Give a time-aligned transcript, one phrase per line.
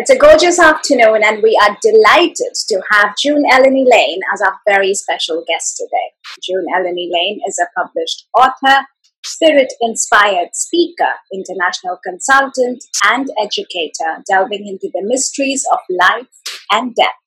[0.00, 4.58] It's a gorgeous afternoon, and we are delighted to have June Eleni Lane as our
[4.66, 6.32] very special guest today.
[6.42, 8.86] June Eleni Lane is a published author,
[9.26, 16.28] spirit inspired speaker, international consultant, and educator, delving into the mysteries of life
[16.72, 17.20] and death.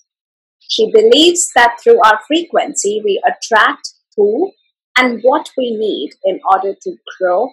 [0.67, 3.87] She believes that through our frequency, we attract
[4.17, 4.51] who
[4.97, 7.49] and what we need in order to grow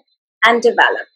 [0.46, 1.09] and develop.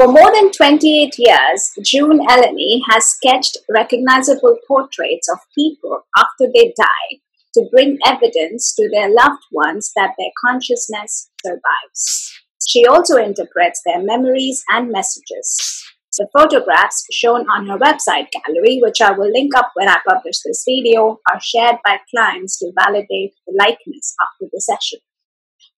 [0.00, 6.72] For more than 28 years, June Eleni has sketched recognizable portraits of people after they
[6.74, 7.20] die
[7.52, 12.32] to bring evidence to their loved ones that their consciousness survives.
[12.66, 15.84] She also interprets their memories and messages.
[16.16, 20.40] The photographs shown on her website gallery, which I will link up when I publish
[20.46, 25.00] this video, are shared by clients to validate the likeness after the session.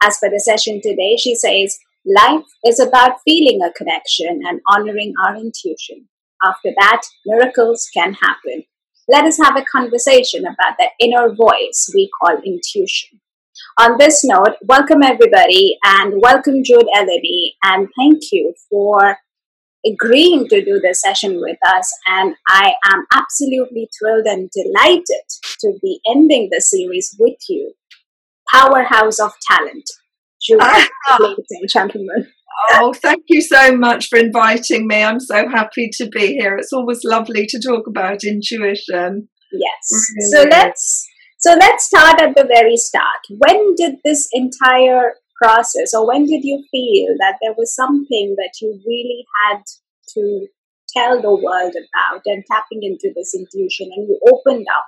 [0.01, 5.15] As for the session today, she says, Life is about feeling a connection and honoring
[5.24, 6.09] our intuition.
[6.45, 8.65] After that, miracles can happen.
[9.09, 13.21] Let us have a conversation about that inner voice we call intuition.
[13.79, 19.19] On this note, welcome everybody and welcome June Eleni and thank you for
[19.87, 21.88] agreeing to do this session with us.
[22.09, 25.26] And I am absolutely thrilled and delighted
[25.60, 27.74] to be ending the series with you.
[28.52, 29.88] Powerhouse of Talent.
[30.51, 30.88] And ah.
[31.68, 32.26] gentlemen.
[32.73, 35.02] Oh, thank you so much for inviting me.
[35.02, 36.57] I'm so happy to be here.
[36.57, 39.29] It's always lovely to talk about intuition.
[39.52, 40.32] Yes.
[40.32, 41.07] So let's
[41.38, 43.20] so let's start at the very start.
[43.30, 48.52] When did this entire process or when did you feel that there was something that
[48.60, 49.63] you really had
[50.15, 50.46] to
[50.96, 54.87] tell the world about and tapping into this intuition and you opened up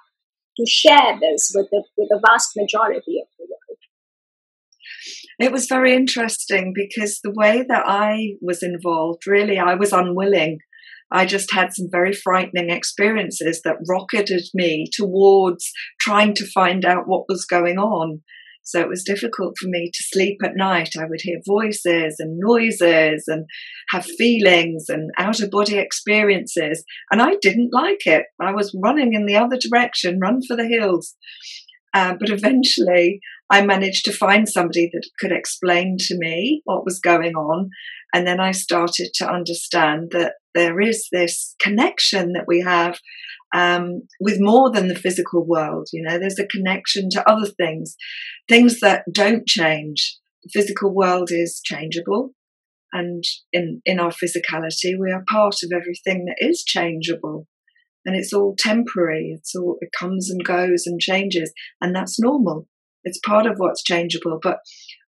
[0.57, 3.54] to share this with the with the vast majority of the world?
[5.39, 10.59] It was very interesting because the way that I was involved, really, I was unwilling.
[11.11, 17.07] I just had some very frightening experiences that rocketed me towards trying to find out
[17.07, 18.23] what was going on.
[18.67, 20.91] So it was difficult for me to sleep at night.
[20.99, 23.45] I would hear voices and noises and
[23.91, 26.83] have feelings and out of body experiences.
[27.11, 28.25] And I didn't like it.
[28.41, 31.15] I was running in the other direction, run for the hills.
[31.95, 36.99] Uh, but eventually, I managed to find somebody that could explain to me what was
[36.99, 37.71] going on.
[38.13, 42.99] And then I started to understand that there is this connection that we have
[43.55, 45.89] um, with more than the physical world.
[45.93, 47.97] You know, there's a connection to other things,
[48.49, 50.19] things that don't change.
[50.43, 52.31] The physical world is changeable.
[52.93, 57.47] And in, in our physicality, we are part of everything that is changeable.
[58.07, 59.33] And it's all temporary.
[59.35, 61.53] It's all, it comes and goes and changes.
[61.81, 62.69] And that's normal.
[63.05, 64.39] It's part of what's changeable.
[64.43, 64.59] But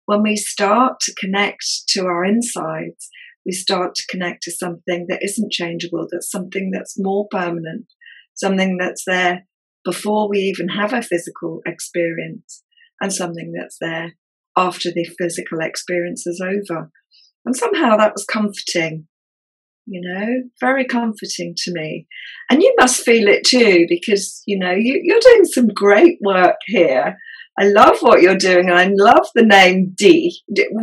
[0.06, 3.09] when we start to connect to our insides,
[3.46, 7.88] we start to connect to something that isn't changeable, that's something that's more permanent,
[8.36, 9.46] something that's there
[9.84, 12.64] before we even have a physical experience,
[13.02, 14.14] and something that's there
[14.56, 16.90] after the physical experience is over.
[17.46, 19.08] And somehow that was comforting,
[19.86, 22.08] you know, very comforting to me.
[22.50, 26.56] And you must feel it too, because, you know, you, you're doing some great work
[26.66, 27.18] here.
[27.60, 28.72] I love what you're doing.
[28.72, 30.36] I love the name D.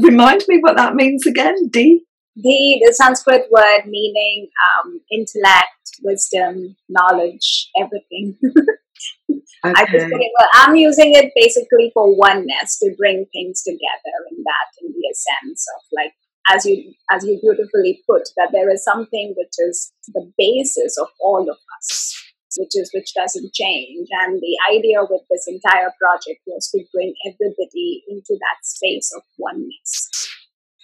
[0.03, 2.05] Remind me what that means again, D?
[2.41, 8.39] D, the Sanskrit word meaning um, intellect, wisdom, knowledge, everything.
[8.45, 9.41] okay.
[9.65, 14.45] I just it, well, I'm using it basically for oneness to bring things together in
[14.45, 16.15] that, in the essence of like,
[16.49, 21.09] as you as you beautifully put, that there is something which is the basis of
[21.21, 22.17] all of us
[22.57, 24.09] which is which doesn't change.
[24.23, 29.23] And the idea with this entire project was to bring everybody into that space of
[29.39, 30.09] oneness.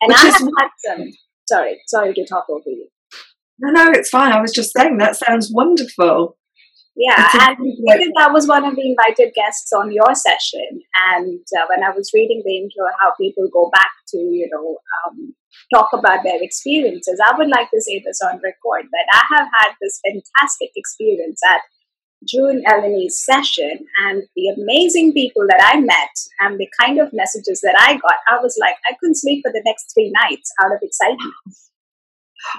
[0.00, 1.04] And which I have had some.
[1.48, 2.88] Sorry, sorry to talk over you.
[3.58, 4.32] No, no, it's fine.
[4.32, 6.36] I was just saying that sounds wonderful.
[6.96, 10.80] Yeah, and because I was one of the invited guests on your session,
[11.14, 14.78] and uh, when I was reading the intro, how people go back to you know
[15.06, 15.34] um,
[15.74, 19.48] talk about their experiences, I would like to say this on record that I have
[19.60, 21.60] had this fantastic experience at
[22.26, 27.60] June Eleni's session, and the amazing people that I met, and the kind of messages
[27.62, 30.72] that I got, I was like, I couldn't sleep for the next three nights out
[30.72, 31.34] of excitement.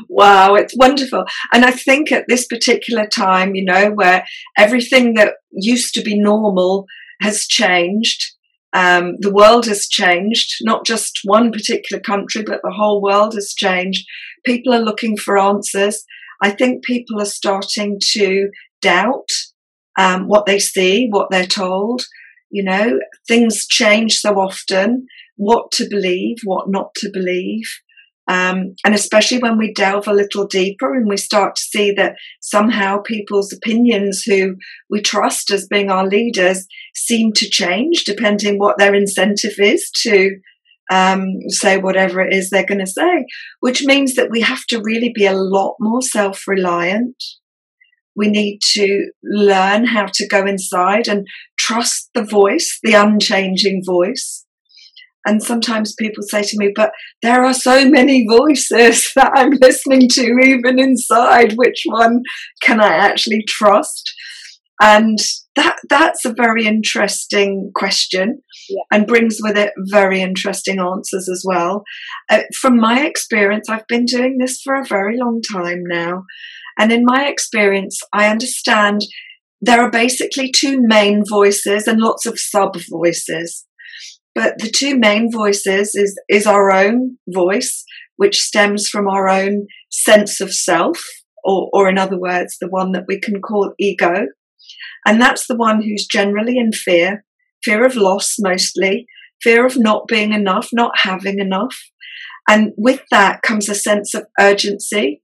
[0.10, 1.26] Wow, it's wonderful.
[1.54, 4.26] And I think at this particular time, you know, where
[4.58, 6.86] everything that used to be normal
[7.22, 8.37] has changed,
[8.74, 13.54] um, the world has changed, not just one particular country, but the whole world has
[13.56, 14.06] changed.
[14.46, 16.04] People are looking for answers.
[16.42, 18.50] I think people are starting to
[18.82, 19.30] doubt
[19.98, 22.04] um, what they see, what they're told.
[22.50, 25.08] You know, things change so often.
[25.36, 27.68] What to believe, what not to believe.
[28.30, 32.16] Um, and especially when we delve a little deeper and we start to see that
[32.42, 34.56] somehow people's opinions who
[34.90, 40.32] we trust as being our leaders seem to change depending what their incentive is to
[40.92, 43.26] um, say whatever it is they're going to say,
[43.60, 47.16] which means that we have to really be a lot more self reliant.
[48.16, 51.28] We need to learn how to go inside and
[51.60, 54.47] trust the voice, the unchanging voice.
[55.28, 56.92] And sometimes people say to me, but
[57.22, 61.54] there are so many voices that I'm listening to, even inside.
[61.54, 62.22] Which one
[62.64, 64.14] can I actually trust?
[64.80, 65.18] And
[65.56, 68.84] that that's a very interesting question yeah.
[68.92, 71.84] and brings with it very interesting answers as well.
[72.30, 76.24] Uh, from my experience, I've been doing this for a very long time now.
[76.78, 79.02] And in my experience, I understand
[79.60, 83.66] there are basically two main voices and lots of sub voices.
[84.38, 87.84] But the two main voices is, is our own voice,
[88.18, 91.04] which stems from our own sense of self,
[91.44, 94.28] or, or in other words, the one that we can call ego.
[95.08, 97.26] And that's the one who's generally in fear,
[97.64, 99.08] fear of loss mostly,
[99.42, 101.76] fear of not being enough, not having enough.
[102.48, 105.24] And with that comes a sense of urgency.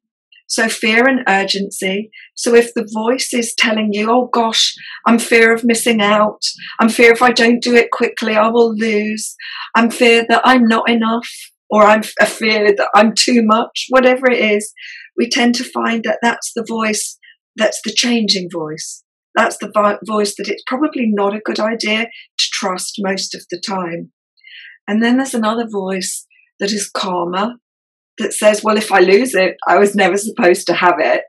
[0.53, 2.11] So fear and urgency.
[2.35, 4.75] So if the voice is telling you, oh gosh,
[5.07, 6.41] I'm fear of missing out.
[6.79, 9.35] I'm fear if I don't do it quickly, I will lose.
[9.73, 11.27] I'm fear that I'm not enough
[11.71, 14.71] or I'm a fear that I'm too much, whatever it is,
[15.17, 17.17] we tend to find that that's the voice
[17.55, 19.03] that's the changing voice.
[19.33, 19.71] That's the
[20.05, 24.11] voice that it's probably not a good idea to trust most of the time.
[24.87, 26.27] And then there's another voice
[26.59, 27.53] that is calmer,
[28.17, 31.23] that says, well, if I lose it, I was never supposed to have it.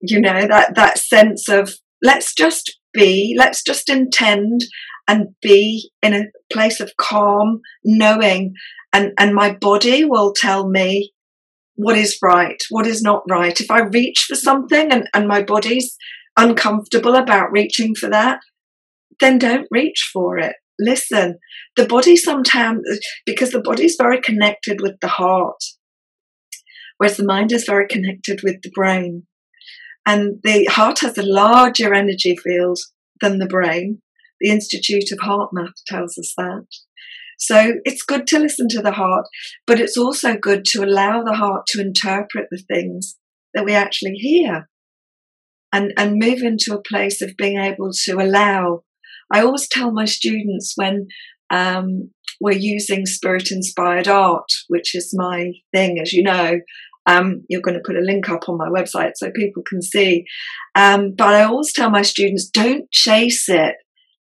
[0.00, 4.62] You know, that, that sense of let's just be, let's just intend
[5.08, 8.54] and be in a place of calm, knowing,
[8.92, 11.12] and, and my body will tell me
[11.74, 13.60] what is right, what is not right.
[13.60, 15.96] If I reach for something and, and my body's
[16.36, 18.40] uncomfortable about reaching for that,
[19.20, 20.56] then don't reach for it.
[20.82, 21.38] Listen.
[21.76, 22.82] The body sometimes,
[23.24, 25.62] because the body is very connected with the heart,
[26.98, 29.26] whereas the mind is very connected with the brain.
[30.04, 32.78] And the heart has a larger energy field
[33.20, 34.02] than the brain.
[34.40, 36.66] The Institute of HeartMath tells us that.
[37.38, 39.26] So it's good to listen to the heart,
[39.66, 43.16] but it's also good to allow the heart to interpret the things
[43.54, 44.68] that we actually hear
[45.72, 48.82] and, and move into a place of being able to allow.
[49.32, 51.08] I always tell my students when
[51.50, 56.60] um, we're using spirit inspired art, which is my thing, as you know.
[57.06, 60.24] Um, you're going to put a link up on my website so people can see.
[60.74, 63.74] Um, but I always tell my students don't chase it,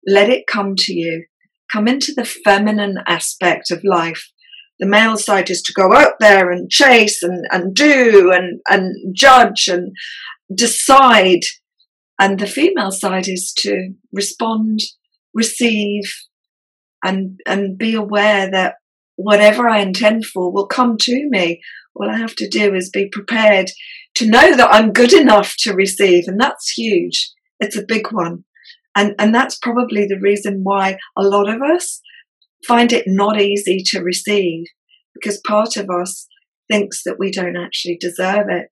[0.06, 1.26] let it come to you.
[1.72, 4.30] Come into the feminine aspect of life.
[4.78, 9.14] The male side is to go out there and chase and, and do and, and
[9.14, 9.92] judge and
[10.54, 11.40] decide.
[12.18, 14.80] And the female side is to respond,
[15.34, 16.02] receive,
[17.04, 18.74] and, and be aware that
[19.16, 21.60] whatever I intend for will come to me.
[21.94, 23.70] All I have to do is be prepared
[24.16, 26.24] to know that I'm good enough to receive.
[26.26, 27.30] And that's huge.
[27.60, 28.44] It's a big one.
[28.96, 32.00] And, and that's probably the reason why a lot of us
[32.66, 34.66] find it not easy to receive
[35.14, 36.26] because part of us
[36.70, 38.68] thinks that we don't actually deserve it.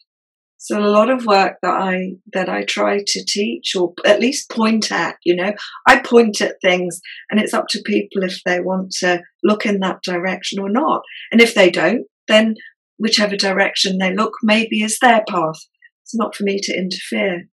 [0.58, 4.51] So a lot of work that I that I try to teach or at least
[4.51, 5.53] point at, you know,
[5.86, 9.81] I point at things and it's up to people if they want to look in
[9.81, 11.03] that direction or not.
[11.31, 12.55] And if they don't, then
[12.98, 15.60] whichever direction they look maybe is their path.
[16.03, 17.48] It's not for me to interfere.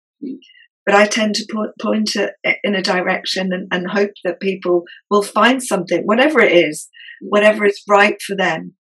[0.85, 4.85] But I tend to po- point it in a direction and, and hope that people
[5.11, 6.89] will find something, whatever it is,
[7.21, 8.75] whatever is right for them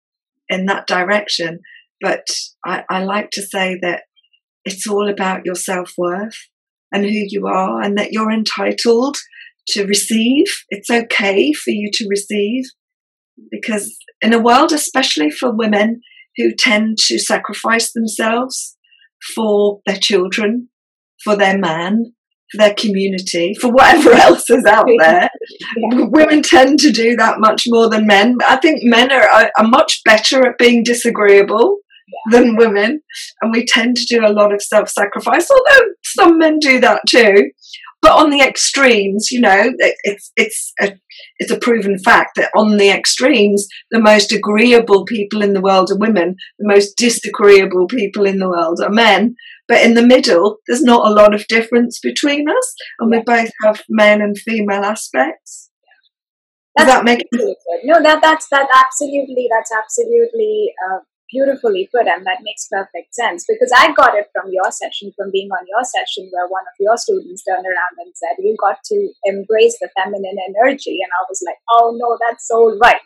[0.49, 1.59] in that direction.
[2.01, 2.25] But
[2.65, 4.03] I, I like to say that
[4.65, 6.35] it's all about your self worth
[6.91, 9.17] and who you are, and that you're entitled
[9.67, 10.45] to receive.
[10.69, 12.63] It's okay for you to receive
[13.51, 16.01] because, in a world, especially for women
[16.37, 18.77] who tend to sacrifice themselves
[19.35, 20.69] for their children,
[21.23, 22.13] for their man,
[22.51, 25.29] for their community, for whatever else is out there.
[25.77, 26.05] yeah.
[26.09, 28.37] Women tend to do that much more than men.
[28.47, 31.77] I think men are, are, are much better at being disagreeable
[32.31, 33.01] than women,
[33.41, 37.01] and we tend to do a lot of self sacrifice, although some men do that
[37.07, 37.51] too.
[38.01, 39.73] But on the extremes, you know,
[40.03, 40.93] it's it's a
[41.37, 45.91] it's a proven fact that on the extremes, the most agreeable people in the world
[45.91, 49.35] are women, the most disagreeable people in the world are men.
[49.67, 53.51] But in the middle, there's not a lot of difference between us, and we both
[53.63, 55.69] have men and female aspects.
[56.77, 57.55] Does that make sense?
[57.83, 60.99] No, that that's that absolutely that's absolutely uh,
[61.31, 65.31] beautifully put, and that makes perfect sense because I got it from your session, from
[65.31, 68.77] being on your session, where one of your students turned around and said, You got
[68.85, 70.99] to embrace the feminine energy.
[71.01, 73.01] And I was like, Oh, no, that's so right.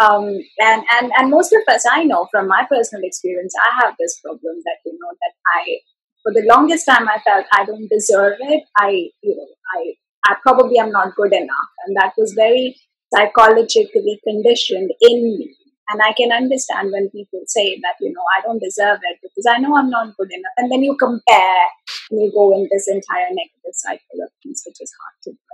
[0.00, 3.94] Um, and, and, and most of us, I know from my personal experience, I have
[3.98, 5.82] this problem that, you know, that I,
[6.22, 8.62] for the longest time, I felt I don't deserve it.
[8.78, 9.94] I, you know, I,
[10.30, 11.70] I probably am not good enough.
[11.86, 12.76] And that was very
[13.12, 15.56] psychologically conditioned in me
[15.90, 19.46] and I can understand when people say that, you know, I don't deserve it because
[19.48, 20.52] I know I'm not good enough.
[20.58, 21.64] And then you compare
[22.10, 25.47] and you go in this entire negative cycle of things, which is hard to break.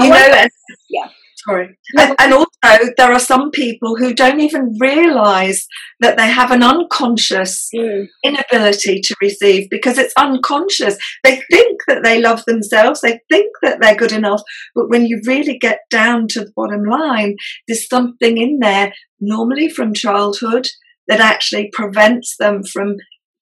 [0.00, 0.48] You know,
[0.88, 1.08] yeah.
[1.48, 1.78] Sorry.
[1.96, 5.66] And, and, also, there are some people who don't even realize
[6.00, 8.06] that they have an unconscious mm.
[8.24, 10.96] inability to receive because it's unconscious.
[11.22, 14.42] They think that they love themselves, they think that they're good enough,
[14.74, 17.36] but when you really get down to the bottom line,
[17.68, 20.66] there's something in there, normally from childhood,
[21.06, 22.96] that actually prevents them from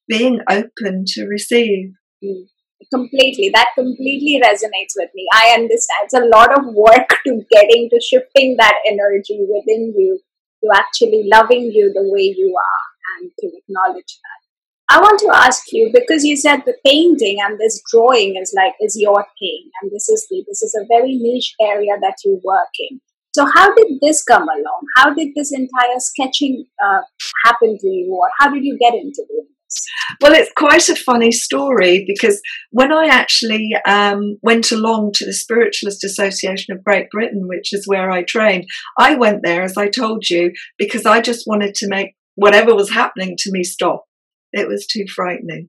[0.08, 1.92] being open to receive.
[2.22, 2.48] Mm
[2.92, 3.50] completely.
[3.54, 5.26] That completely resonates with me.
[5.32, 6.04] I understand.
[6.04, 10.20] It's a lot of work to getting to shifting that energy within you
[10.62, 14.40] to actually loving you the way you are and to acknowledge that.
[14.90, 18.74] I want to ask you because you said the painting and this drawing is like
[18.80, 22.38] is your thing and this is the this is a very niche area that you
[22.44, 23.00] work in
[23.34, 24.86] so how did this come along?
[24.96, 27.00] How did this entire sketching uh,
[27.44, 29.48] happen to you or how did you get into it
[30.20, 32.40] well, it's quite a funny story because
[32.70, 37.86] when I actually um, went along to the Spiritualist Association of Great Britain, which is
[37.86, 38.66] where I trained,
[38.98, 42.90] I went there, as I told you, because I just wanted to make whatever was
[42.90, 44.04] happening to me stop.
[44.52, 45.68] It was too frightening.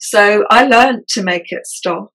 [0.00, 2.13] So I learned to make it stop.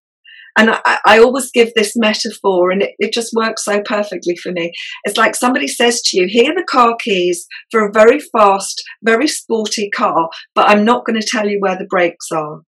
[0.58, 4.52] And I, I always give this metaphor, and it, it just works so perfectly for
[4.52, 4.72] me.
[5.04, 8.82] It's like somebody says to you, Here are the car keys for a very fast,
[9.04, 12.62] very sporty car, but I'm not going to tell you where the brakes are.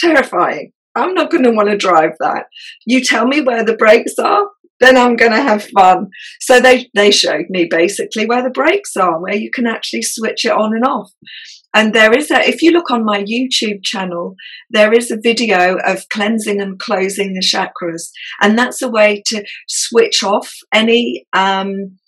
[0.00, 0.72] Terrifying.
[0.94, 2.46] I'm not going to want to drive that.
[2.86, 4.48] You tell me where the brakes are,
[4.80, 6.08] then I'm going to have fun.
[6.40, 10.44] So they, they showed me basically where the brakes are, where you can actually switch
[10.44, 11.10] it on and off.
[11.74, 14.34] And there is a, if you look on my YouTube channel,
[14.70, 18.10] there is a video of cleansing and closing the chakras.
[18.40, 21.98] And that's a way to switch off any, um,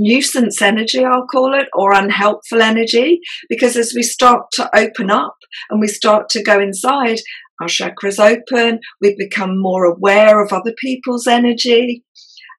[0.00, 3.20] nuisance energy, I'll call it, or unhelpful energy.
[3.48, 5.34] Because as we start to open up
[5.70, 7.18] and we start to go inside,
[7.60, 12.04] our chakras open, we become more aware of other people's energy,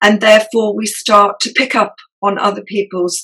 [0.02, 3.24] and therefore we start to pick up on other people's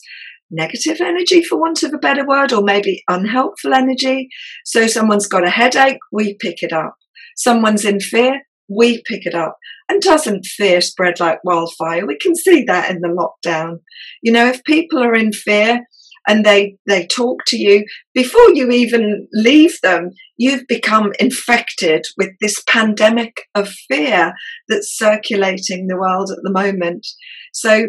[0.51, 4.29] negative energy, for want of a better word, or maybe unhelpful energy.
[4.65, 6.95] So someone's got a headache, we pick it up.
[7.35, 9.57] Someone's in fear, we pick it up.
[9.87, 12.07] And doesn't fear spread like wildfire?
[12.07, 13.79] We can see that in the lockdown.
[14.23, 15.81] You know, if people are in fear
[16.27, 22.29] and they, they talk to you, before you even leave them, you've become infected with
[22.41, 24.33] this pandemic of fear
[24.67, 27.05] that's circulating the world at the moment.
[27.53, 27.87] So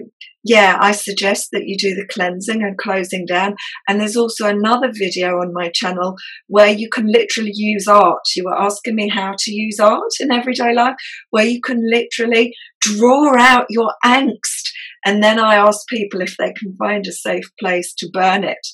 [0.48, 3.56] yeah, I suggest that you do the cleansing and closing down.
[3.88, 6.14] And there's also another video on my channel
[6.46, 8.22] where you can literally use art.
[8.36, 10.94] You were asking me how to use art in everyday life,
[11.30, 14.65] where you can literally draw out your angst.
[15.04, 18.66] And then I ask people if they can find a safe place to burn it,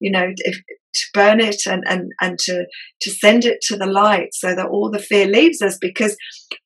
[0.00, 2.64] you know, if, to burn it and, and, and to,
[3.02, 5.76] to send it to the light so that all the fear leaves us.
[5.80, 6.16] Because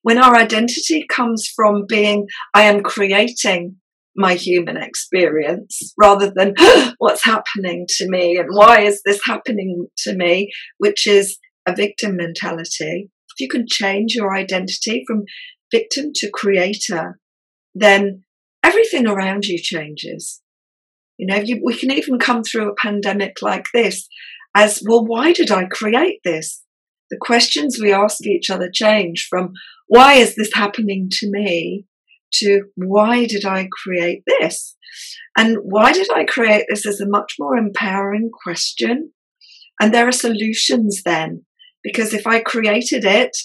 [0.02, 3.76] when our identity comes from being, I am creating
[4.18, 6.54] my human experience rather than
[6.98, 12.16] what's happening to me and why is this happening to me, which is a victim
[12.16, 13.10] mentality.
[13.30, 15.24] If you can change your identity from
[15.70, 17.20] victim to creator,
[17.74, 18.24] then
[18.68, 20.40] everything around you changes.
[21.16, 24.06] You know, you, we can even come through a pandemic like this
[24.54, 26.62] as, well, why did I create this?
[27.10, 29.52] The questions we ask each other change from,
[29.86, 31.86] why is this happening to me?
[32.32, 34.76] to why did I create this?
[35.36, 39.12] And why did I create this is a much more empowering question.
[39.80, 41.44] And there are solutions then,
[41.82, 43.36] because if I created it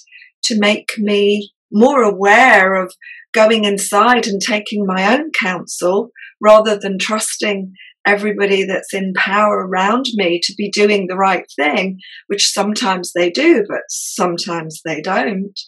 [0.46, 2.94] to make me more aware of
[3.34, 7.74] going inside and taking my own counsel rather than trusting
[8.06, 13.30] everybody that's in power around me to be doing the right thing, which sometimes they
[13.30, 15.60] do, but sometimes they don't,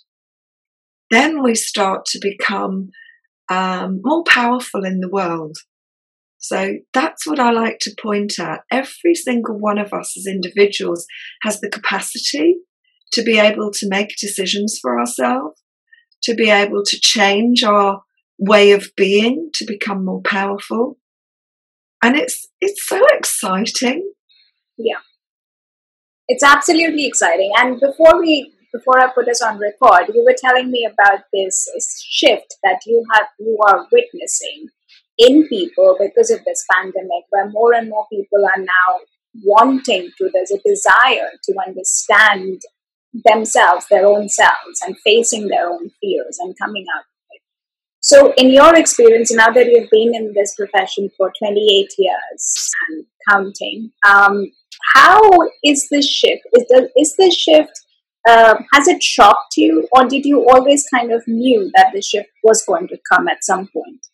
[1.09, 2.89] then we start to become
[3.49, 5.57] um, more powerful in the world.
[6.39, 8.61] So that's what I like to point at.
[8.71, 11.05] Every single one of us as individuals
[11.43, 12.57] has the capacity
[13.13, 15.61] to be able to make decisions for ourselves,
[16.25, 18.01] to be able to change our
[18.37, 20.97] way of being to become more powerful.
[22.03, 24.11] And it's it's so exciting.
[24.77, 24.99] Yeah.
[26.27, 27.51] It's absolutely exciting.
[27.57, 31.67] And before we before I put us on record, you were telling me about this
[32.05, 34.67] shift that you have you are witnessing
[35.17, 38.99] in people because of this pandemic, where more and more people are now
[39.43, 42.61] wanting to, there's a desire to understand
[43.23, 47.05] themselves, their own selves, and facing their own fears and coming out
[48.05, 53.05] so, in your experience, now that you've been in this profession for 28 years and
[53.27, 54.45] counting, um,
[54.93, 55.27] how
[55.63, 56.43] is this shift?
[56.53, 57.71] Is the is this shift
[58.29, 62.29] uh, has it shocked you, or did you always kind of knew that the shift
[62.43, 64.05] was going to come at some point?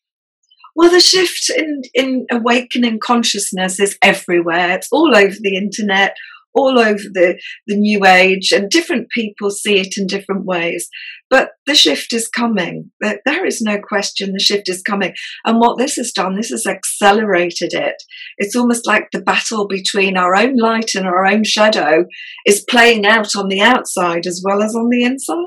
[0.73, 4.71] Well, the shift in, in awakening consciousness is everywhere.
[4.71, 6.15] It's all over the internet,
[6.53, 10.89] all over the, the new age, and different people see it in different ways.
[11.29, 12.91] But the shift is coming.
[12.99, 15.13] There is no question the shift is coming.
[15.45, 17.95] And what this has done, this has accelerated it.
[18.37, 22.03] It's almost like the battle between our own light and our own shadow
[22.45, 25.37] is playing out on the outside as well as on the inside.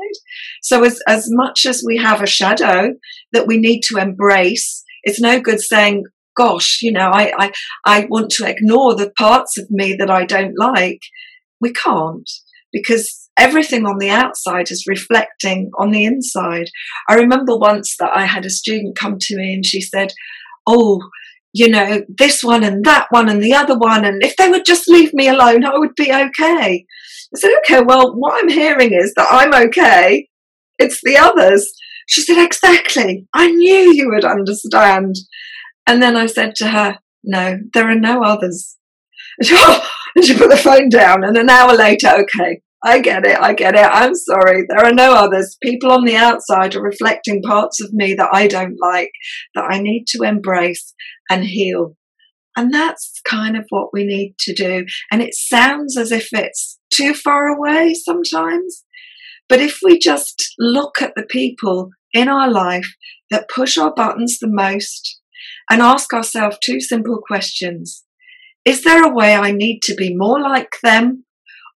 [0.63, 2.95] So, as, as much as we have a shadow
[3.33, 6.05] that we need to embrace, it's no good saying,
[6.37, 7.53] gosh, you know, I, I,
[7.85, 11.01] I want to ignore the parts of me that I don't like.
[11.61, 12.29] We can't
[12.73, 16.69] because everything on the outside is reflecting on the inside.
[17.09, 20.13] I remember once that I had a student come to me and she said,
[20.67, 21.01] Oh,
[21.53, 24.65] you know, this one and that one and the other one, and if they would
[24.65, 26.85] just leave me alone, I would be okay.
[27.35, 30.29] I said, Okay, well, what I'm hearing is that I'm okay.
[30.79, 31.73] It's the others.
[32.09, 33.27] She said, Exactly.
[33.35, 35.15] I knew you would understand.
[35.87, 38.77] And then I said to her, No, there are no others.
[39.37, 41.25] And she, oh, and she put the phone down.
[41.25, 43.81] And an hour later, okay, I get it, I get it.
[43.81, 44.65] I'm sorry.
[44.69, 45.57] There are no others.
[45.63, 49.11] People on the outside are reflecting parts of me that I don't like,
[49.55, 50.95] that I need to embrace
[51.31, 51.97] and heal.
[52.57, 54.85] And that's kind of what we need to do.
[55.11, 58.85] And it sounds as if it's too far away sometimes.
[59.49, 62.95] But if we just look at the people in our life
[63.31, 65.21] that push our buttons the most,
[65.71, 68.05] and ask ourselves two simple questions.
[68.65, 71.25] Is there a way I need to be more like them?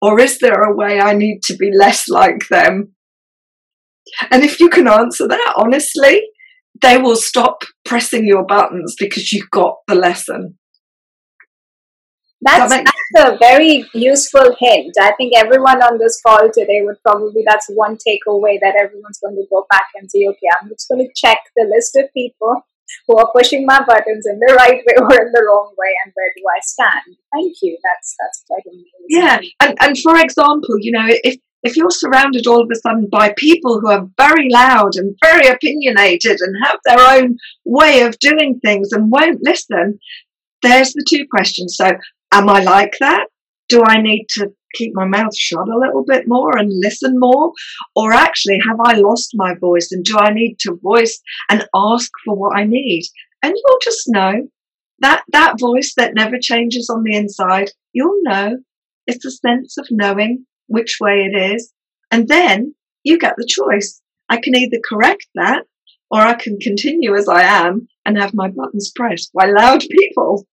[0.02, 2.94] Or is there a way I need to be less like them?
[4.32, 6.22] And if you can answer that honestly,
[6.82, 10.58] they will stop pressing your buttons because you've got the lesson.
[12.40, 14.94] That's, that's a very useful hint.
[15.02, 19.36] I think everyone on this call today would probably, that's one takeaway that everyone's going
[19.36, 22.62] to go back and say, okay, I'm just going to check the list of people
[23.08, 26.14] who are pushing my buttons in the right way or in the wrong way and
[26.16, 27.18] where do I stand?
[27.34, 27.78] Thank you.
[27.84, 29.06] That's that's quite amazing.
[29.10, 29.40] Yeah.
[29.60, 33.34] And and for example, you know, if if you're surrounded all of a sudden by
[33.36, 38.60] people who are very loud and very opinionated and have their own way of doing
[38.64, 40.00] things and won't listen,
[40.62, 41.76] there's the two questions.
[41.76, 41.92] So,
[42.32, 43.28] am I like that?
[43.70, 47.52] Do I need to keep my mouth shut a little bit more and listen more?
[47.96, 52.12] Or actually, have I lost my voice and do I need to voice and ask
[52.26, 53.04] for what I need?
[53.44, 54.48] And you'll just know
[55.00, 58.58] that that voice that never changes on the inside, you'll know.
[59.06, 61.72] It's a sense of knowing which way it is.
[62.12, 64.02] And then you get the choice.
[64.30, 65.64] I can either correct that
[66.12, 70.46] or I can continue as I am and have my buttons pressed by loud people.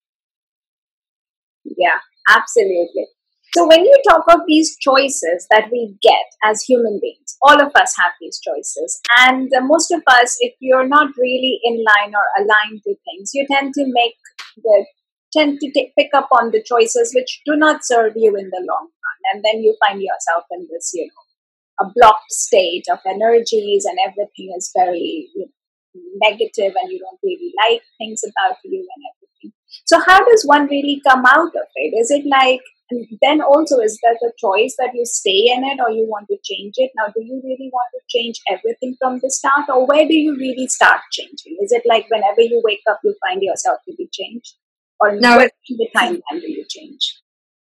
[1.65, 1.99] Yeah,
[2.29, 3.07] absolutely.
[3.55, 7.71] So, when you talk of these choices that we get as human beings, all of
[7.77, 9.01] us have these choices.
[9.19, 13.31] And uh, most of us, if you're not really in line or aligned to things,
[13.33, 14.17] you tend to make
[14.57, 14.87] the
[15.33, 18.89] tend to pick up on the choices which do not serve you in the long
[18.91, 19.21] run.
[19.33, 23.99] And then you find yourself in this, you know, a blocked state of energies and
[24.05, 29.03] everything is very you know, negative and you don't really like things about you and
[29.15, 29.53] everything.
[29.85, 31.95] So, how does one really come out of it?
[31.99, 35.81] Is it like and then also, is that a choice that you stay in it
[35.81, 36.91] or you want to change it?
[36.97, 40.37] Now, do you really want to change everything from the start, or where do you
[40.37, 41.57] really start changing?
[41.61, 44.55] Is it like whenever you wake up, you find yourself to be changed,
[45.01, 45.39] or no?
[45.39, 47.21] It, the timeline do you change?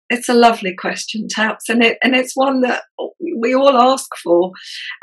[0.10, 2.84] It's a lovely question, Taps, and it and it's one that
[3.42, 4.52] we all ask for.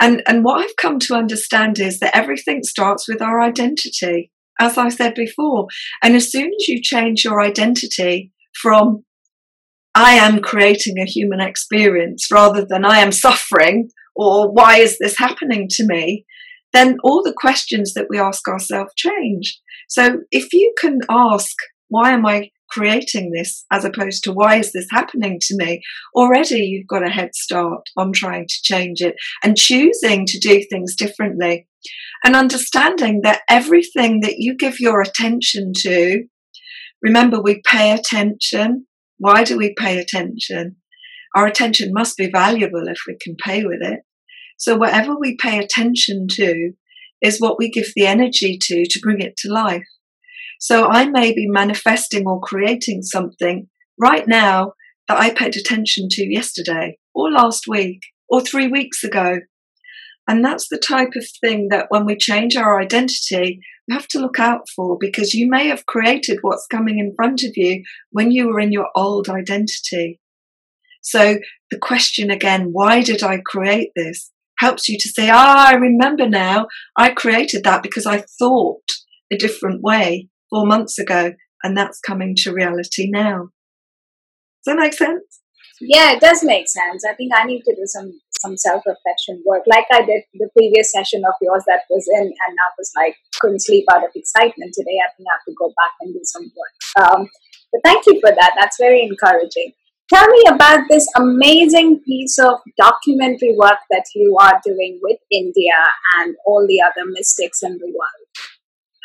[0.01, 4.77] And and what I've come to understand is that everything starts with our identity, as
[4.77, 5.69] I said before.
[6.03, 9.05] And as soon as you change your identity from
[9.95, 15.19] I am creating a human experience rather than I am suffering or why is this
[15.19, 16.25] happening to me,
[16.73, 19.61] then all the questions that we ask ourselves change.
[19.89, 21.55] So if you can ask,
[21.89, 25.81] why am I creating this as opposed to why is this happening to me
[26.15, 30.63] already you've got a head start on trying to change it and choosing to do
[30.71, 31.67] things differently
[32.25, 36.23] and understanding that everything that you give your attention to
[37.03, 38.87] remember we pay attention
[39.21, 40.77] Why do we pay attention?
[41.37, 44.01] Our attention must be valuable if we can pay with it.
[44.59, 46.73] So whatever we pay attention to
[47.21, 49.87] is what we give the energy to to bring it to life.
[50.59, 54.73] So I may be manifesting or creating something right now
[55.07, 59.41] that I paid attention to yesterday or last week or three weeks ago.
[60.31, 64.21] And that's the type of thing that when we change our identity, we have to
[64.21, 68.31] look out for because you may have created what's coming in front of you when
[68.31, 70.21] you were in your old identity.
[71.03, 71.41] So
[71.73, 74.31] the question again, why did I create this?
[74.61, 76.67] helps you to say, ah, I remember now,
[76.97, 78.85] I created that because I thought
[79.33, 83.49] a different way four months ago, and that's coming to reality now.
[84.63, 85.41] Does that make sense?
[85.81, 87.05] Yeah, it does make sense.
[87.11, 90.49] I think I need to do some some self reflection work, like I did the
[90.57, 94.11] previous session of yours that was in, and I was like couldn't sleep out of
[94.15, 94.99] excitement today.
[94.99, 96.75] I think I have to go back and do some work.
[96.97, 97.29] Um,
[97.73, 98.53] but thank you for that.
[98.59, 99.73] That's very encouraging.
[100.13, 105.79] Tell me about this amazing piece of documentary work that you are doing with India
[106.19, 108.31] and all the other mystics in the world.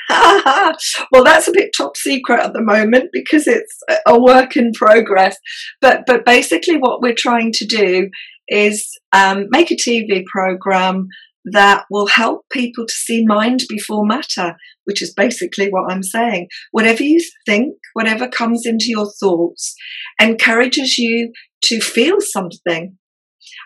[1.11, 5.37] well, that's a bit top secret at the moment because it's a work in progress.
[5.81, 8.09] But but basically, what we're trying to do
[8.47, 11.07] is um, make a TV program
[11.45, 14.55] that will help people to see mind before matter,
[14.85, 16.47] which is basically what I'm saying.
[16.71, 19.75] Whatever you think, whatever comes into your thoughts,
[20.19, 21.31] encourages you
[21.65, 22.97] to feel something.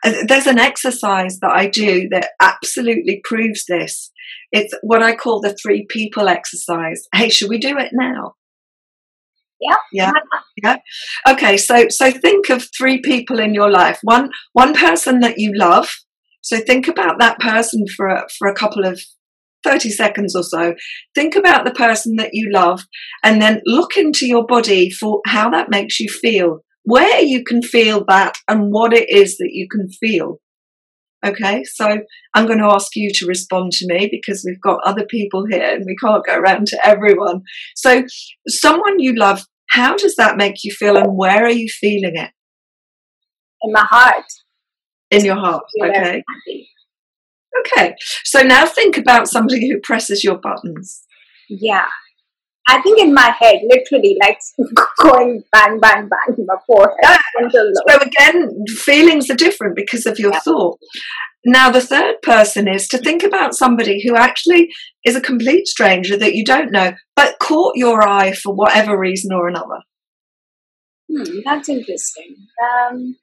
[0.04, 4.12] There's an exercise that I do that absolutely proves this.
[4.52, 7.08] It's what I call the three people exercise.
[7.14, 8.34] Hey, should we do it now?
[9.62, 9.76] Yeah.
[9.92, 10.12] Yeah.
[10.62, 10.78] Yeah.
[11.28, 14.00] Okay, so so think of three people in your life.
[14.04, 15.90] One one person that you love,
[16.42, 19.00] so think about that person for a, for a couple of
[19.64, 20.74] 30 seconds or so.
[21.16, 22.82] Think about the person that you love
[23.24, 27.62] and then look into your body for how that makes you feel, where you can
[27.62, 30.38] feel that and what it is that you can feel.
[31.26, 32.00] Okay, so
[32.34, 35.76] I'm going to ask you to respond to me because we've got other people here
[35.76, 37.42] and we can't go around to everyone.
[37.76, 38.04] So,
[38.48, 42.32] someone you love, how does that make you feel and where are you feeling it?
[43.62, 44.24] In my heart
[45.12, 45.64] in your heart.
[45.84, 46.24] Okay.
[47.66, 47.96] Okay.
[48.24, 51.04] So now think about somebody who presses your buttons.
[51.50, 51.88] Yeah.
[52.70, 54.40] I think in my head, literally, like
[55.02, 56.98] going bang, bang, bang in my forehead.
[57.02, 57.18] Yeah.
[57.52, 60.40] So again, feelings are different because of your yeah.
[60.42, 60.78] thought.
[61.44, 64.70] Now, the third person is to think about somebody who actually
[65.04, 69.34] is a complete stranger that you don't know, but caught your eye for whatever reason
[69.34, 69.80] or another.
[71.12, 72.36] Hmm, that's interesting.
[72.62, 73.16] Um,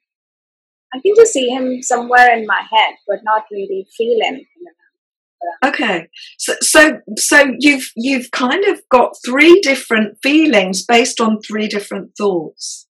[0.93, 4.45] I can just see him somewhere in my head, but not really feel anything.
[5.65, 11.67] Okay, so so so you've you've kind of got three different feelings based on three
[11.67, 12.87] different thoughts,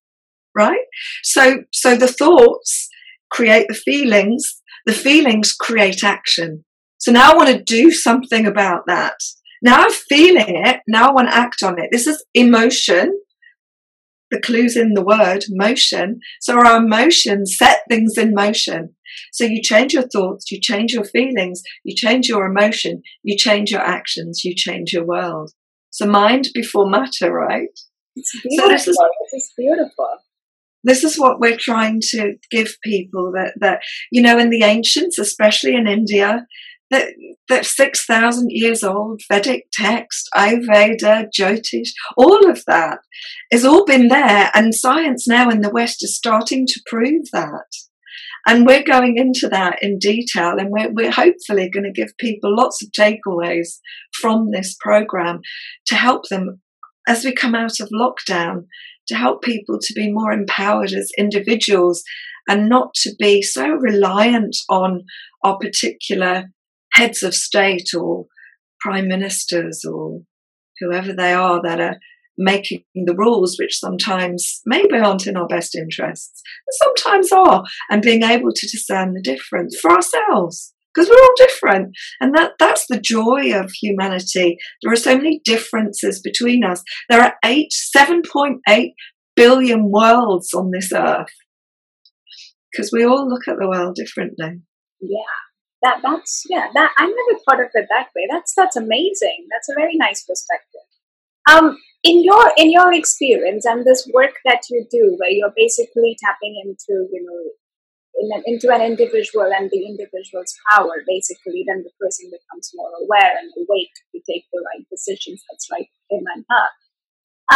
[0.54, 0.84] right?
[1.22, 2.88] So so the thoughts
[3.30, 6.64] create the feelings, the feelings create action.
[6.98, 9.14] So now I want to do something about that.
[9.62, 10.80] Now I'm feeling it.
[10.86, 11.90] Now I want to act on it.
[11.92, 13.18] This is emotion
[14.30, 16.20] the clues in the word motion.
[16.40, 18.94] So our emotions set things in motion.
[19.32, 23.70] So you change your thoughts, you change your feelings, you change your emotion, you change
[23.70, 25.52] your actions, you change your world.
[25.90, 27.68] So mind before matter, right?
[28.14, 28.68] It's beautiful.
[28.68, 28.98] So this is,
[29.32, 30.08] this is beautiful.
[30.84, 33.80] This is what we're trying to give people that, that,
[34.12, 36.46] you know, in the ancients, especially in India,
[36.90, 37.08] that,
[37.48, 42.98] that 6,000 years old Vedic text, Ayurveda, Jyotish, all of that
[43.52, 44.50] has all been there.
[44.54, 47.66] And science now in the West is starting to prove that.
[48.46, 52.54] And we're going into that in detail, and we're, we're hopefully going to give people
[52.56, 53.78] lots of takeaways
[54.12, 55.40] from this program
[55.86, 56.60] to help them
[57.06, 58.66] as we come out of lockdown,
[59.08, 62.02] to help people to be more empowered as individuals
[62.48, 65.04] and not to be so reliant on
[65.42, 66.50] our particular
[66.98, 68.26] heads of state or
[68.80, 70.20] prime ministers or
[70.80, 71.96] whoever they are that are
[72.36, 78.02] making the rules, which sometimes maybe aren't in our best interests, but sometimes are, and
[78.02, 80.74] being able to discern the difference for ourselves.
[80.94, 81.96] Because we're all different.
[82.20, 84.56] And that, that's the joy of humanity.
[84.82, 86.82] There are so many differences between us.
[87.08, 88.88] There are eight, 7.8
[89.36, 91.28] billion worlds on this earth.
[92.72, 94.62] Because we all look at the world differently.
[95.00, 95.47] Yeah
[95.82, 98.26] that that's yeah that i never thought of it that way.
[98.30, 99.46] That's that's amazing.
[99.50, 100.86] That's a very nice perspective.
[101.50, 106.16] Um in your in your experience and this work that you do where you're basically
[106.22, 107.40] tapping into you know
[108.20, 112.90] in an, into an individual and the individual's power basically then the person becomes more
[113.02, 116.68] aware and awake to take the right decisions that's right him and her.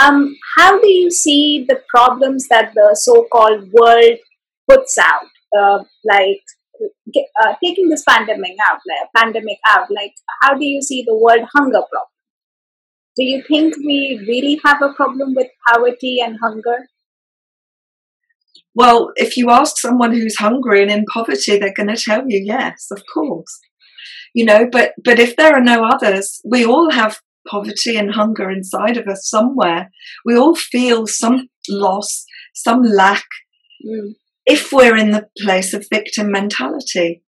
[0.00, 4.18] Um, how do you see the problems that the so-called world
[4.68, 6.42] puts out, uh, like
[6.80, 9.90] uh, taking this pandemic out, like pandemic out?
[9.90, 12.08] Like, how do you see the world hunger problem?
[13.16, 16.88] Do you think we really have a problem with poverty and hunger?
[18.74, 22.42] Well, if you ask someone who's hungry and in poverty, they're going to tell you
[22.42, 23.60] yes, of course.
[24.34, 28.50] You know, but but if there are no others, we all have poverty and hunger
[28.50, 29.90] inside of us somewhere.
[30.24, 33.24] We all feel some loss, some lack,
[33.84, 34.14] mm.
[34.46, 37.22] If we're in the place of victim mentality.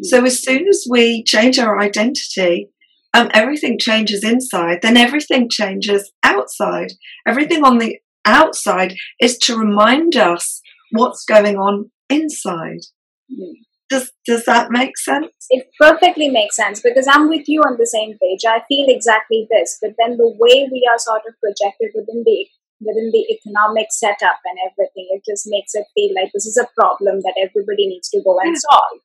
[0.00, 0.04] Mm.
[0.04, 2.70] So as soon as we change our identity,
[3.12, 6.92] um, everything changes inside, then everything changes outside.
[7.26, 10.60] Everything on the outside is to remind us
[10.92, 12.82] what's going on inside.
[13.30, 13.52] Mm.
[13.88, 15.32] Does does that make sense?
[15.50, 18.40] It perfectly makes sense because I'm with you on the same page.
[18.46, 22.46] I feel exactly this, but then the way we are sort of projected within the
[22.80, 26.68] within the economic setup and everything, it just makes it feel like this is a
[26.80, 29.00] problem that everybody needs to go and solve.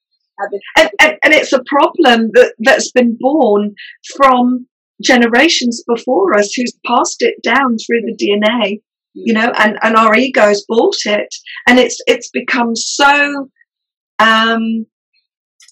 [0.77, 3.75] And, and, and it's a problem that, that's been born
[4.15, 4.67] from
[5.03, 8.81] generations before us who's passed it down through the DNA,
[9.13, 11.33] you know, and, and our egos bought it.
[11.67, 13.49] And it's, it's become so
[14.19, 14.85] um,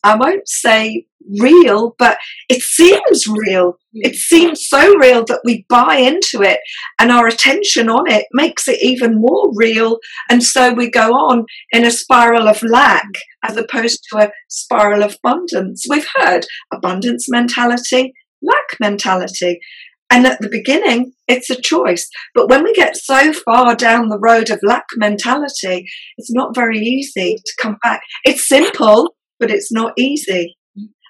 [0.04, 1.06] I won't say
[1.39, 2.18] real, but
[2.50, 3.78] it seems real.
[3.94, 6.60] It seems so real that we buy into it
[7.00, 10.00] and our attention on it makes it even more real.
[10.30, 13.08] And so we go on in a spiral of lack
[13.44, 15.86] as opposed to a spiral of abundance.
[15.89, 19.60] We've heard abundance mentality, lack mentality.
[20.10, 22.08] And at the beginning, it's a choice.
[22.36, 25.88] But when we get so far down the road of lack mentality,
[26.18, 28.02] it's not very easy to come back.
[28.24, 30.56] It's simple, but it's not easy.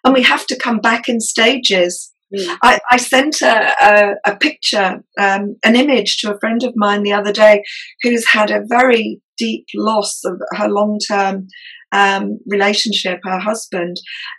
[0.03, 2.11] And we have to come back in stages.
[2.35, 2.57] Mm.
[2.63, 7.03] I, I, sent a, a, a picture, um, an image to a friend of mine
[7.03, 7.61] the other day
[8.01, 11.47] who's had a very deep loss of her long term
[11.93, 13.97] um, relationship, her husband,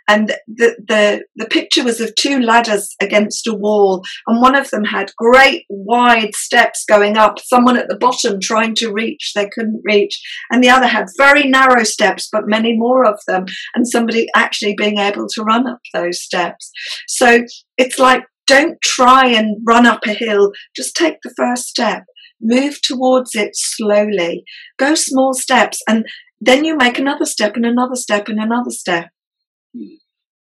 [0.09, 4.69] and the, the the picture was of two ladders against a wall, and one of
[4.69, 7.39] them had great wide steps going up.
[7.39, 11.47] Someone at the bottom trying to reach, they couldn't reach, and the other had very
[11.47, 15.79] narrow steps, but many more of them, and somebody actually being able to run up
[15.93, 16.71] those steps.
[17.07, 17.43] So
[17.77, 20.51] it's like don't try and run up a hill.
[20.75, 22.03] Just take the first step
[22.45, 24.43] move towards it slowly
[24.77, 26.05] go small steps and
[26.45, 29.09] then you make another step and another step and another step.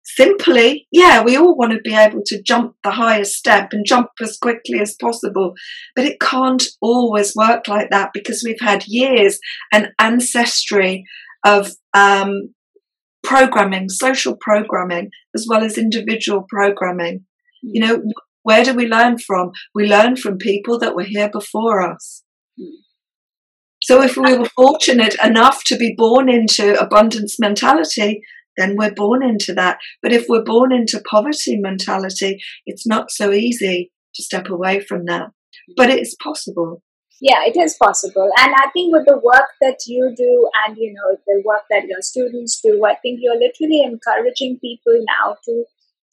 [0.05, 4.09] Simply, yeah, we all want to be able to jump the highest step and jump
[4.21, 5.53] as quickly as possible,
[5.95, 9.39] but it can't always work like that because we've had years
[9.71, 11.05] and ancestry
[11.45, 12.53] of um,
[13.23, 17.25] programming, social programming, as well as individual programming.
[17.61, 18.03] You know,
[18.43, 19.51] where do we learn from?
[19.73, 22.23] We learn from people that were here before us.
[22.57, 22.75] Hmm.
[23.81, 28.21] So if we were fortunate enough to be born into abundance mentality,
[28.55, 29.79] then we're born into that.
[30.01, 35.05] But if we're born into poverty mentality, it's not so easy to step away from
[35.05, 35.31] that.
[35.75, 36.81] But it's possible.
[37.19, 38.29] Yeah, it is possible.
[38.37, 41.85] And I think with the work that you do and you know the work that
[41.85, 45.63] your students do, I think you're literally encouraging people now to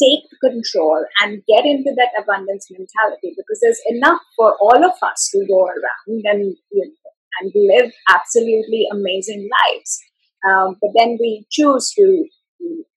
[0.00, 5.28] take control and get into that abundance mentality because there's enough for all of us
[5.32, 7.10] to go around and you know,
[7.40, 10.00] and live absolutely amazing lives.
[10.48, 12.24] Um, but then we choose to,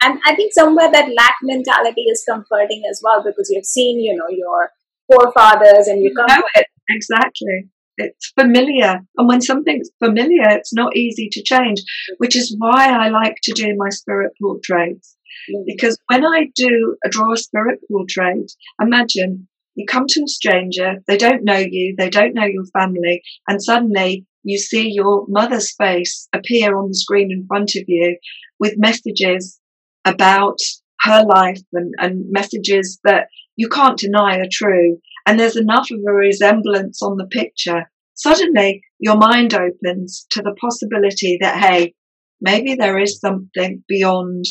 [0.02, 4.16] and I think somewhere that lack mentality is comforting as well because you've seen, you
[4.16, 4.72] know, your
[5.12, 6.28] forefathers and you come.
[6.28, 7.70] Know it exactly.
[7.98, 11.80] It's familiar, and when something's familiar, it's not easy to change.
[12.18, 15.16] Which is why I like to do my spirit portraits.
[15.66, 20.96] Because when I do a draw a spirit portrait, imagine you come to a stranger,
[21.08, 25.74] they don't know you, they don't know your family, and suddenly you see your mother's
[25.76, 28.18] face appear on the screen in front of you
[28.60, 29.60] with messages
[30.06, 30.58] about
[31.02, 35.00] her life and, and messages that you can't deny are true.
[35.26, 37.90] And there's enough of a resemblance on the picture.
[38.16, 41.94] Suddenly your mind opens to the possibility that, hey,
[42.42, 44.46] maybe there is something beyond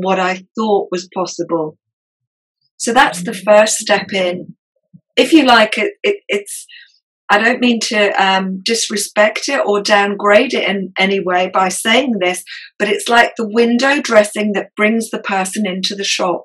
[0.00, 1.76] what I thought was possible.
[2.76, 4.54] So that's the first step in.
[5.16, 6.66] If you like, it, it it's
[7.28, 12.14] I don't mean to um, disrespect it or downgrade it in any way by saying
[12.20, 12.44] this,
[12.78, 16.44] but it's like the window dressing that brings the person into the shop.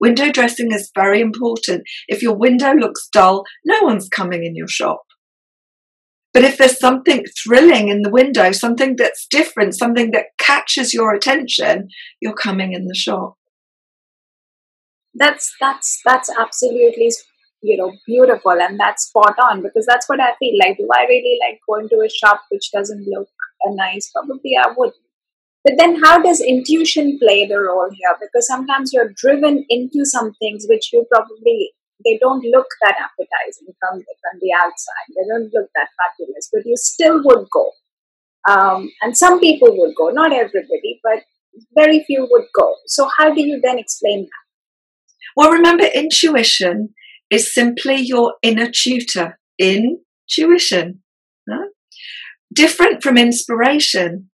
[0.00, 1.82] Window dressing is very important.
[2.08, 5.02] If your window looks dull, no one's coming in your shop.
[6.32, 11.12] But if there's something thrilling in the window, something that's different, something that catches your
[11.12, 11.88] attention,
[12.20, 13.36] you're coming in the shop.
[15.14, 17.10] That's that's that's absolutely
[17.62, 20.78] you know beautiful and that's spot on because that's what i feel like.
[20.78, 23.28] Do i really like going to a shop which doesn't look
[23.74, 24.10] nice?
[24.14, 24.94] Probably i wouldn't
[25.64, 28.16] but then how does intuition play the role here?
[28.20, 31.72] Because sometimes you're driven into some things which you probably
[32.04, 36.48] they don't look that appetizing from the, from the outside they don't look that fabulous
[36.52, 37.70] but you still would go
[38.48, 41.22] um, and some people would go not everybody but
[41.74, 44.40] very few would go so how do you then explain that
[45.36, 46.94] well, remember, intuition
[47.30, 49.38] is simply your inner tutor.
[49.58, 51.02] Intuition.
[51.48, 51.68] Huh?
[52.52, 54.30] Different from inspiration.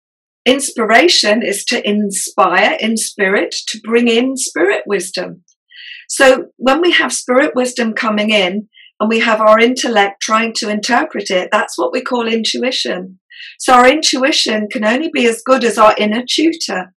[0.46, 5.44] Inspiration is to inspire in spirit, to bring in spirit wisdom.
[6.12, 8.68] So when we have spirit wisdom coming in
[9.00, 13.22] and we have our intellect trying to interpret it, that's what we call intuition.
[13.58, 16.94] So our intuition can only be as good as our inner tutor.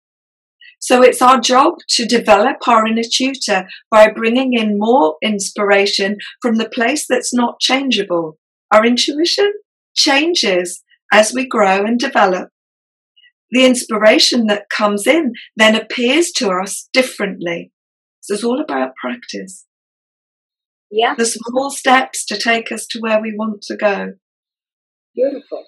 [0.79, 6.55] So it's our job to develop our inner tutor by bringing in more inspiration from
[6.55, 8.39] the place that's not changeable.
[8.71, 9.53] Our intuition
[9.95, 12.49] changes as we grow and develop.
[13.51, 17.72] The inspiration that comes in then appears to us differently.
[18.23, 19.65] So it's all about practice.
[20.89, 21.15] Yeah.
[21.17, 24.13] The small steps to take us to where we want to go.
[25.13, 25.65] Beautiful.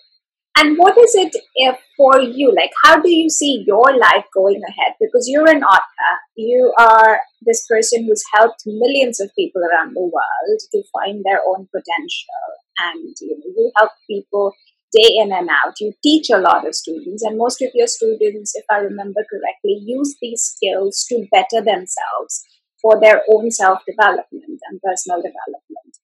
[0.58, 2.56] And what is it if for you?
[2.56, 4.94] Like, how do you see your life going ahead?
[5.02, 10.00] Because you're an author, you are this person who's helped millions of people around the
[10.00, 12.46] world to find their own potential,
[12.80, 14.54] and you, know, you help people
[14.96, 15.74] day in and out.
[15.80, 19.82] You teach a lot of students, and most of your students, if I remember correctly,
[19.86, 22.44] use these skills to better themselves
[22.82, 25.96] for their own self development and personal development.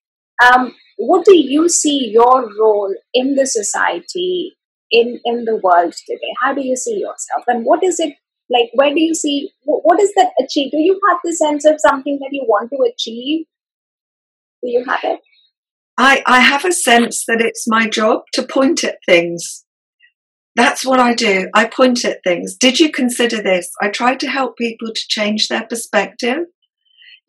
[0.43, 4.57] Um, what do you see your role in the society,
[4.89, 6.33] in, in the world today?
[6.41, 7.43] How do you see yourself?
[7.47, 8.15] And what is it
[8.49, 8.69] like?
[8.73, 10.71] Where do you see, what is that achieve?
[10.71, 13.45] Do you have the sense of something that you want to achieve?
[14.63, 15.19] Do you have it?
[15.97, 19.65] I, I have a sense that it's my job to point at things.
[20.55, 21.49] That's what I do.
[21.53, 22.55] I point at things.
[22.55, 23.69] Did you consider this?
[23.81, 26.39] I try to help people to change their perspective,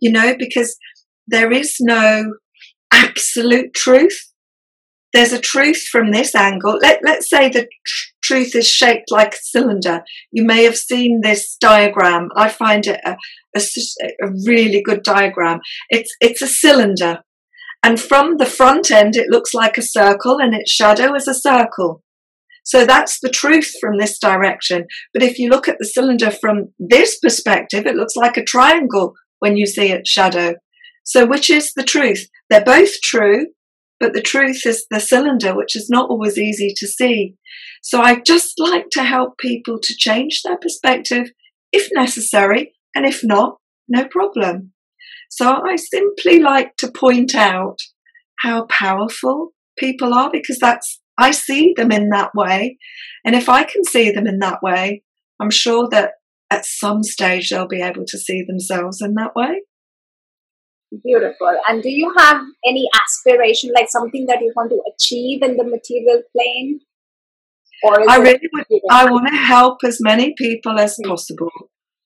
[0.01, 0.77] you know, because
[1.29, 2.35] there is no
[2.93, 4.33] absolute truth.
[5.13, 6.79] There's a truth from this angle.
[6.81, 10.03] Let, let's say the tr- truth is shaped like a cylinder.
[10.33, 12.31] You may have seen this diagram.
[12.35, 13.17] I find it a,
[13.55, 13.61] a,
[14.23, 15.61] a really good diagram.
[15.91, 17.23] It's, it's a cylinder.
[17.83, 21.35] And from the front end, it looks like a circle and its shadow is a
[21.35, 22.03] circle.
[22.65, 24.87] So that's the truth from this direction.
[25.13, 29.15] But if you look at the cylinder from this perspective, it looks like a triangle
[29.41, 30.55] when you see its shadow.
[31.05, 32.29] So which is the truth?
[32.49, 33.47] They're both true,
[33.99, 37.35] but the truth is the cylinder, which is not always easy to see.
[37.83, 41.31] So I just like to help people to change their perspective
[41.73, 43.57] if necessary, and if not,
[43.89, 44.73] no problem.
[45.35, 47.79] So I simply like to point out
[48.41, 52.77] how powerful people are because that's, I see them in that way.
[53.25, 55.03] And if I can see them in that way,
[55.41, 56.11] I'm sure that
[56.51, 59.63] at some stage they'll be able to see themselves in that way.
[61.03, 61.57] Beautiful.
[61.67, 65.65] And do you have any aspiration, like something that you want to achieve in the
[65.65, 66.81] material plane?
[67.85, 71.11] Or I really would, I want to help as many people as mm-hmm.
[71.11, 71.51] possible.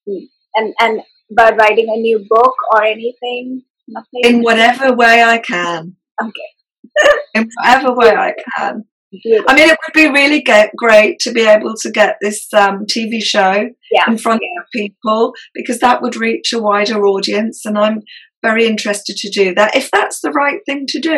[0.08, 0.26] Mm-hmm.
[0.54, 1.02] And and
[1.34, 3.62] by writing a new book or anything?
[3.88, 4.20] Nothing?
[4.24, 5.96] In whatever way I can.
[6.22, 7.10] Okay.
[7.34, 8.84] in whatever way I can.
[9.22, 9.46] Beautiful.
[9.48, 12.84] I mean, it would be really get, great to be able to get this um,
[12.86, 14.04] TV show yeah.
[14.08, 14.62] in front yeah.
[14.62, 17.64] of people because that would reach a wider audience.
[17.64, 18.02] And I'm
[18.42, 21.10] very interested to do that if that's the right thing to do.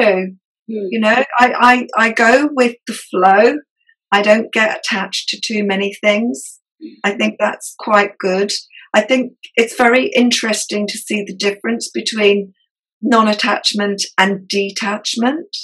[0.70, 0.88] Mm.
[0.90, 3.54] You know, I, I, I go with the flow.
[4.12, 6.60] I don't get attached to too many things.
[7.04, 8.52] I think that's quite good.
[8.94, 12.54] I think it's very interesting to see the difference between
[13.02, 15.56] non attachment and detachment.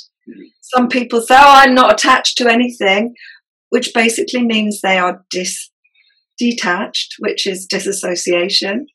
[0.61, 3.15] Some people say, Oh, I'm not attached to anything,
[3.71, 5.71] which basically means they are dis-
[6.39, 8.87] detached, which is disassociation.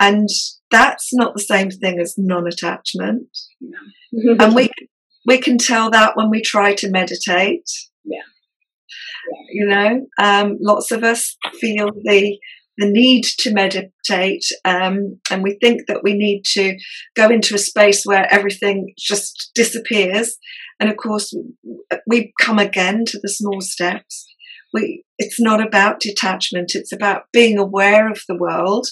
[0.00, 0.28] And
[0.70, 3.26] that's not the same thing as non-attachment.
[3.60, 4.36] No.
[4.40, 4.70] and we
[5.26, 7.68] we can tell that when we try to meditate.
[8.04, 8.22] Yeah.
[9.50, 12.38] You know, um, lots of us feel the
[12.78, 16.78] the need to meditate, um, and we think that we need to
[17.16, 20.36] go into a space where everything just disappears.
[20.80, 21.34] And of course,
[22.06, 24.24] we come again to the small steps.
[24.72, 28.86] We, it's not about detachment; it's about being aware of the world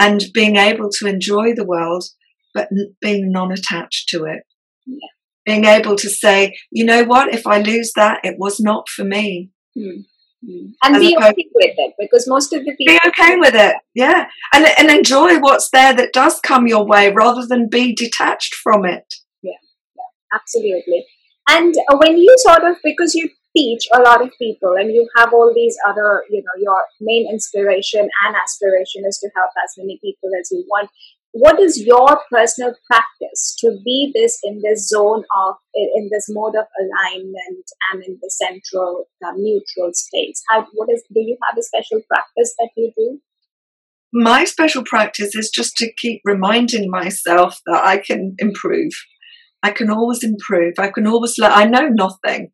[0.00, 2.04] and being able to enjoy the world,
[2.52, 2.68] but
[3.00, 4.42] being non attached to it.
[4.84, 5.08] Yeah.
[5.46, 9.04] Being able to say, you know what, if I lose that, it was not for
[9.04, 9.50] me.
[9.78, 10.04] Mm.
[10.44, 10.72] Mm.
[10.82, 14.26] And be okay with it because most of the people be okay with it, yeah,
[14.52, 18.84] and and enjoy what's there that does come your way rather than be detached from
[18.84, 19.14] it.
[19.42, 19.52] Yeah,
[19.96, 21.06] yeah absolutely.
[21.48, 25.08] And uh, when you sort of because you teach a lot of people and you
[25.16, 29.74] have all these other, you know, your main inspiration and aspiration is to help as
[29.76, 30.90] many people as you want
[31.32, 36.54] what is your personal practice to be this in this zone of in this mode
[36.54, 41.58] of alignment and in the central uh, neutral states how what is do you have
[41.58, 43.18] a special practice that you do?
[44.12, 48.92] My special practice is just to keep reminding myself that i can improve.
[49.62, 50.74] I can always improve.
[50.78, 52.52] I can always let i know nothing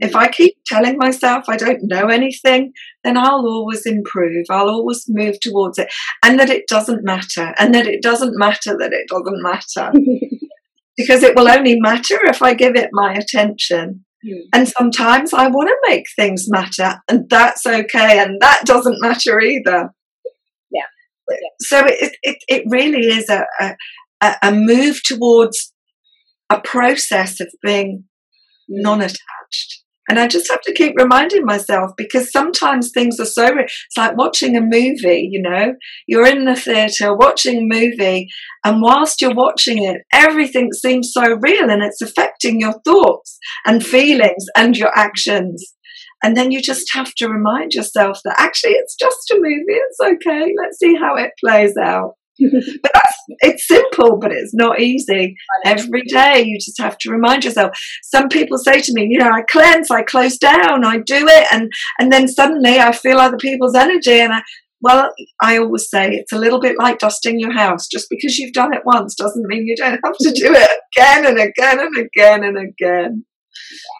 [0.00, 2.72] if I keep telling myself I don't know anything,
[3.04, 4.46] then I'll always improve.
[4.50, 5.92] I'll always move towards it.
[6.24, 7.54] And that it doesn't matter.
[7.58, 9.92] And that it doesn't matter that it doesn't matter.
[10.98, 14.04] because it will only matter if I give it my attention.
[14.26, 14.40] Mm.
[14.52, 18.18] And sometimes I want to make things matter, and that's okay.
[18.18, 19.94] And that doesn't matter either.
[20.72, 20.82] Yeah.
[21.30, 21.36] yeah.
[21.60, 23.46] So it, it, it really is a,
[24.20, 25.72] a, a move towards
[26.50, 28.04] a process of being
[28.68, 28.82] hmm.
[28.82, 29.84] non attached.
[30.08, 33.96] And I just have to keep reminding myself because sometimes things are so, re- it's
[33.96, 35.74] like watching a movie, you know,
[36.06, 38.28] you're in the theatre watching a movie,
[38.64, 43.84] and whilst you're watching it, everything seems so real and it's affecting your thoughts and
[43.84, 45.74] feelings and your actions.
[46.22, 49.98] And then you just have to remind yourself that actually it's just a movie, it's
[50.00, 52.14] okay, let's see how it plays out.
[52.82, 55.34] but that's, it's simple, but it's not easy.
[55.64, 57.76] Every day you just have to remind yourself.
[58.02, 61.46] Some people say to me, you know, I cleanse, I close down, I do it,
[61.52, 64.42] and and then suddenly I feel other people's energy, and I.
[64.80, 65.10] Well,
[65.42, 67.88] I always say it's a little bit like dusting your house.
[67.88, 71.26] Just because you've done it once doesn't mean you don't have to do it again
[71.26, 73.24] and again and again and again.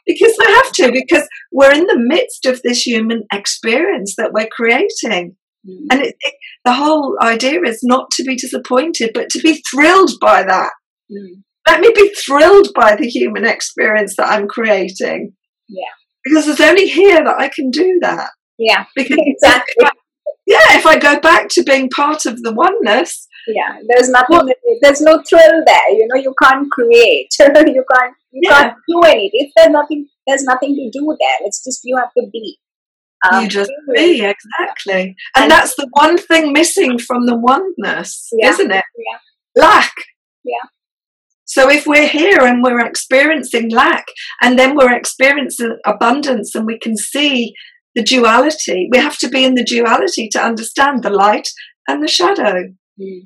[0.06, 4.46] Because I have to, because we're in the midst of this human experience that we're
[4.52, 5.36] creating.
[5.68, 5.86] Mm.
[5.90, 10.12] And it, it, the whole idea is not to be disappointed, but to be thrilled
[10.20, 10.72] by that.
[11.10, 11.42] Mm.
[11.66, 15.34] Let me be thrilled by the human experience that I'm creating.
[15.68, 15.92] Yeah.
[16.24, 18.30] Because it's only here that I can do that.
[18.58, 18.84] Yeah.
[18.96, 19.74] Because exactly.
[19.78, 19.90] If I,
[20.46, 23.28] yeah, if I go back to being part of the oneness.
[23.46, 24.36] Yeah, there's nothing.
[24.36, 24.48] Well,
[24.82, 25.90] there's no thrill there.
[25.90, 27.28] You know, you can't create.
[27.38, 28.14] you can't.
[28.32, 28.50] You yeah.
[28.50, 29.50] can't do anything.
[29.56, 30.08] There's nothing.
[30.26, 31.46] There's nothing to do there.
[31.46, 32.58] It's just you have to be.
[33.30, 38.28] Um, you just be exactly, and, and, that's the one thing missing from the oneness,
[38.32, 38.84] yeah, isn't it?
[38.96, 39.62] Yeah.
[39.62, 39.92] Lack.
[40.44, 40.68] Yeah.
[41.44, 44.06] So if we're here and we're experiencing lack,
[44.40, 47.54] and then we're experiencing abundance, and we can see
[47.94, 51.48] the duality, we have to be in the duality to understand the light
[51.88, 52.68] and the shadow,
[53.00, 53.20] mm.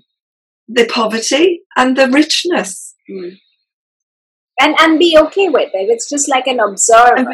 [0.68, 2.94] the poverty and the richness.
[3.10, 3.36] Mm
[4.62, 7.28] and and be okay with it it's just like an observer and,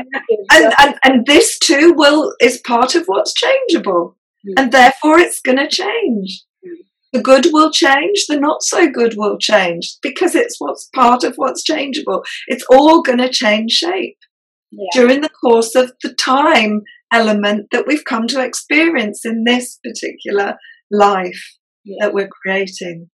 [0.51, 4.17] and, and, and this too will is part of what's changeable
[4.47, 4.55] mm.
[4.57, 6.73] and therefore it's going to change mm.
[7.13, 11.35] the good will change the not so good will change because it's what's part of
[11.37, 14.19] what's changeable it's all going to change shape
[14.71, 14.89] yeah.
[14.93, 20.57] during the course of the time element that we've come to experience in this particular
[20.91, 21.97] life yeah.
[22.01, 23.09] that we're creating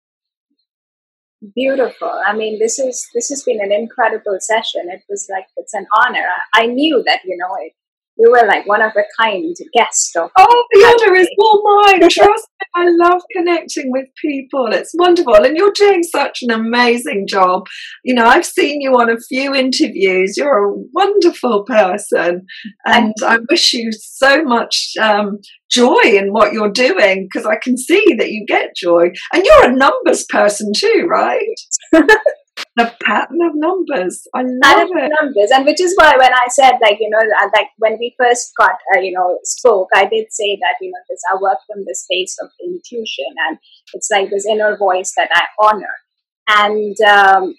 [1.55, 2.13] beautiful.
[2.27, 4.83] I mean this is this has been an incredible session.
[4.89, 6.27] It was like it's an honor.
[6.55, 7.73] I, I knew that you know it,
[8.17, 12.01] you were like one of a kind guest of oh the honor is all mine.
[12.09, 14.67] Trust me i love connecting with people.
[14.73, 15.35] It's wonderful.
[15.35, 17.67] And you're doing such an amazing job.
[18.05, 20.37] You know i've seen you on a few interviews.
[20.37, 22.47] You're a wonderful person.
[22.85, 25.39] And i wish you so much um,
[25.71, 29.11] joy in what you're doing because i can see that you get joy.
[29.33, 31.57] And you're a numbers person too right
[32.77, 34.27] the pattern of numbers.
[34.35, 35.13] I love it.
[35.21, 38.15] Numbers, and which is why when I said like you know uh, like when we
[38.19, 41.59] first got uh, you know spoke, I did say that you know this I work
[41.67, 43.59] from the space of intuition, and
[43.93, 45.95] it's like this inner voice that I honor.
[46.49, 47.55] And um,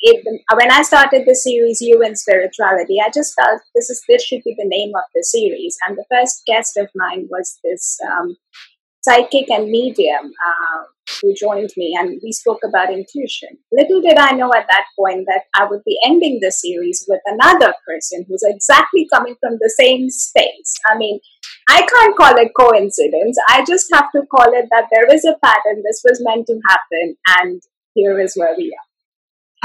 [0.00, 4.24] it, when I started the series "You and Spirituality," I just felt this is this
[4.24, 5.76] should be the name of the series.
[5.86, 8.36] And the first guest of mine was this um,
[9.08, 10.82] psychic and medium uh,
[11.20, 13.50] who joined me, and we spoke about intuition.
[13.72, 17.20] Little did I know at that point that I would be ending the series with
[17.26, 20.74] another person who's exactly coming from the same space.
[20.86, 21.20] I mean,
[21.68, 23.36] I can't call it coincidence.
[23.48, 25.82] I just have to call it that there is a pattern.
[25.84, 27.62] This was meant to happen, and
[27.94, 28.88] here is where we are.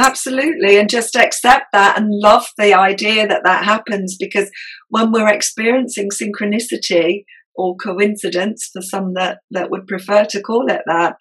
[0.05, 4.49] Absolutely, and just accept that and love the idea that that happens because
[4.89, 7.25] when we're experiencing synchronicity,
[7.55, 11.15] or coincidence for some that, that would prefer to call it that,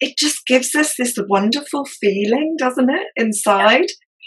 [0.00, 3.86] it just gives us this wonderful feeling, doesn't it, inside?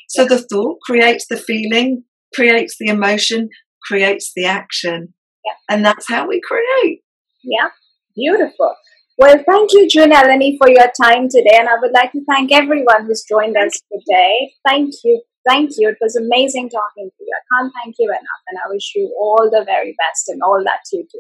[0.09, 3.49] So the thought creates the feeling, creates the emotion,
[3.83, 5.13] creates the action.
[5.45, 5.75] Yeah.
[5.75, 7.01] And that's how we create.
[7.43, 7.69] Yeah.
[8.15, 8.75] Beautiful.
[9.17, 11.57] Well, thank you, June Eleni, for your time today.
[11.57, 14.51] And I would like to thank everyone who's joined us today.
[14.67, 15.21] Thank you.
[15.47, 15.89] Thank you.
[15.89, 17.33] It was amazing talking to you.
[17.33, 18.43] I can't thank you enough.
[18.49, 21.19] And I wish you all the very best in all that you do.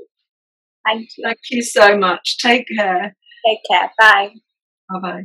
[0.87, 1.23] Thank you.
[1.25, 2.37] Thank you so much.
[2.39, 3.15] Take care.
[3.45, 3.91] Take care.
[3.99, 4.31] Bye.
[4.89, 5.23] Bye bye.